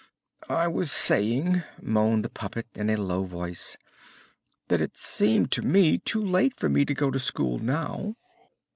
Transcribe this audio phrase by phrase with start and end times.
[0.49, 3.77] "I was saying," moaned the puppet in a low voice,
[4.67, 8.15] "that it seemed to me too late for me to go to school now."